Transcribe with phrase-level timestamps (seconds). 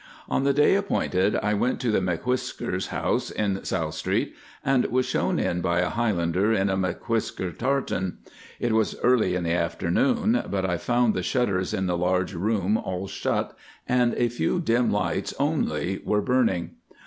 [0.27, 4.33] On the day appointed I went to the M'Whiskers' house in South Street,
[4.65, 8.17] and was shown in by a Highlander in the M'Whisker tartan.
[8.59, 12.77] It was early in the afternoon, but I found the shutters in the large room
[12.77, 13.55] all shut,
[13.87, 16.77] and a few dim lights only were burning.